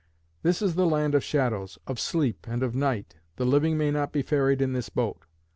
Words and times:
This 0.41 0.63
is 0.63 0.73
the 0.73 0.87
land 0.87 1.13
of 1.13 1.23
Shadows, 1.23 1.77
of 1.85 1.99
Sleep, 1.99 2.47
and 2.49 2.63
of 2.63 2.73
Night. 2.73 3.17
The 3.35 3.45
living 3.45 3.77
may 3.77 3.91
not 3.91 4.11
be 4.11 4.23
ferried 4.23 4.59
in 4.59 4.73
this 4.73 4.89
boat. 4.89 5.27